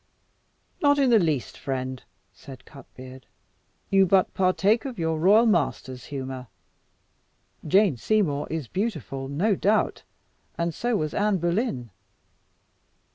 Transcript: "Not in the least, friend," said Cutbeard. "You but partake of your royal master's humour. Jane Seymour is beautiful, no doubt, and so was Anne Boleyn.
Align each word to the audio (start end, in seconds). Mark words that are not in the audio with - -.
"Not 0.81 0.97
in 0.97 1.11
the 1.11 1.19
least, 1.19 1.59
friend," 1.59 2.01
said 2.33 2.65
Cutbeard. 2.65 3.27
"You 3.91 4.07
but 4.07 4.33
partake 4.33 4.83
of 4.83 4.97
your 4.97 5.19
royal 5.19 5.45
master's 5.45 6.05
humour. 6.05 6.47
Jane 7.67 7.97
Seymour 7.97 8.47
is 8.49 8.67
beautiful, 8.67 9.27
no 9.27 9.53
doubt, 9.53 10.01
and 10.57 10.73
so 10.73 10.95
was 10.97 11.13
Anne 11.13 11.37
Boleyn. 11.37 11.91